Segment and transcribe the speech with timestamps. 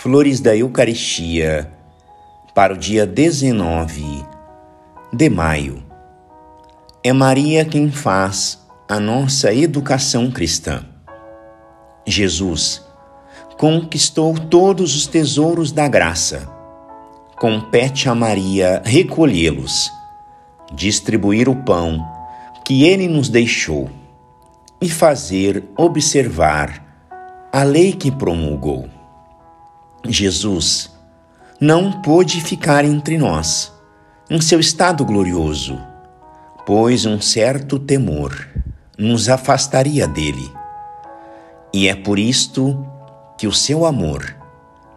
[0.00, 1.72] Flores da Eucaristia
[2.54, 4.24] para o dia 19
[5.12, 5.82] de maio.
[7.02, 10.84] É Maria quem faz a nossa educação cristã.
[12.06, 12.80] Jesus
[13.58, 16.48] conquistou todos os tesouros da graça.
[17.36, 19.90] Compete a Maria recolhê-los,
[20.72, 22.08] distribuir o pão
[22.64, 23.90] que ele nos deixou
[24.80, 26.86] e fazer observar
[27.52, 28.97] a lei que promulgou.
[30.06, 30.90] Jesus
[31.60, 33.72] não pôde ficar entre nós,
[34.30, 35.78] em seu estado glorioso,
[36.64, 38.48] pois um certo temor
[38.96, 40.52] nos afastaria dele.
[41.72, 42.86] E é por isto
[43.36, 44.36] que o seu amor,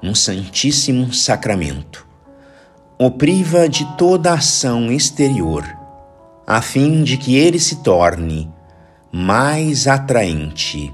[0.02, 2.08] no Santíssimo Sacramento,
[2.98, 5.66] o priva de toda ação exterior,
[6.46, 8.52] a fim de que ele se torne
[9.12, 10.94] mais atraente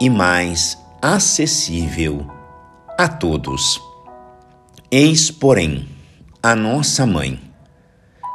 [0.00, 2.37] e mais acessível
[2.98, 3.80] a todos.
[4.90, 5.88] Eis, porém,
[6.42, 7.40] a nossa mãe,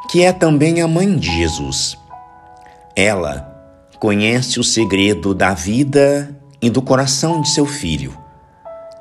[0.10, 1.98] que é também a mãe de Jesus.
[2.96, 3.52] Ela
[4.00, 8.18] conhece o segredo da vida e do coração de seu filho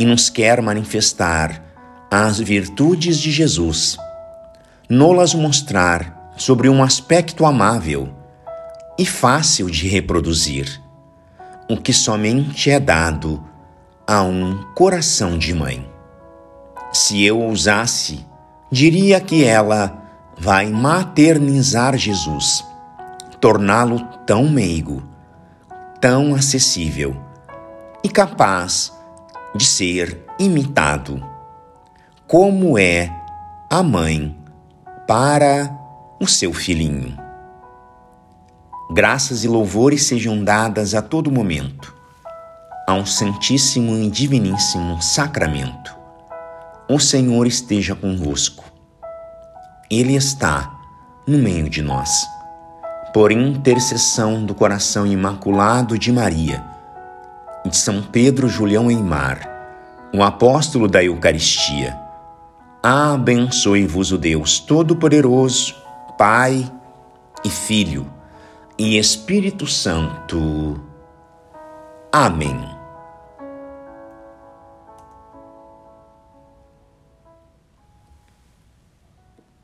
[0.00, 1.62] e nos quer manifestar
[2.10, 3.96] as virtudes de Jesus,
[4.90, 8.12] nolas mostrar sobre um aspecto amável
[8.98, 10.82] e fácil de reproduzir
[11.70, 13.51] o que somente é dado
[14.06, 15.88] a um coração de mãe.
[16.92, 18.26] Se eu ousasse,
[18.70, 20.02] diria que ela
[20.36, 22.64] vai maternizar Jesus,
[23.40, 25.02] torná-lo tão meigo,
[26.00, 27.16] tão acessível
[28.02, 28.92] e capaz
[29.54, 31.22] de ser imitado,
[32.26, 33.10] como é
[33.70, 34.36] a mãe
[35.06, 35.70] para
[36.20, 37.16] o seu filhinho.
[38.92, 42.01] Graças e louvores sejam dadas a todo momento
[42.92, 45.96] a um Santíssimo e Diviníssimo Sacramento.
[46.86, 48.64] O Senhor esteja convosco.
[49.90, 50.70] Ele está
[51.26, 52.26] no meio de nós.
[53.14, 56.62] Por intercessão do coração imaculado de Maria
[57.64, 59.48] de São Pedro Julião Eimar,
[60.12, 61.96] o apóstolo da Eucaristia,
[62.82, 65.74] abençoe-vos o Deus Todo-Poderoso,
[66.18, 66.70] Pai
[67.42, 68.06] e Filho
[68.76, 70.78] e Espírito Santo.
[72.12, 72.71] Amém.